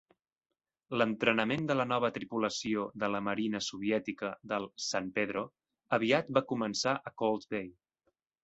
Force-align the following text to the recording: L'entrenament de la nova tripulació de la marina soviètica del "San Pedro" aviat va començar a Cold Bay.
L'entrenament 0.99 1.67
de 1.71 1.75
la 1.77 1.85
nova 1.89 2.09
tripulació 2.15 2.85
de 3.05 3.11
la 3.17 3.21
marina 3.27 3.61
soviètica 3.67 4.33
del 4.55 4.65
"San 4.89 5.13
Pedro" 5.19 5.45
aviat 5.99 6.37
va 6.39 6.47
començar 6.55 6.99
a 7.11 7.15
Cold 7.25 7.51
Bay. 7.55 7.71